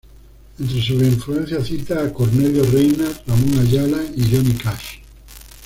[0.59, 4.97] Entre sus influencias cita a Cornelio Reyna, Ramón Ayala y Johnny Cash.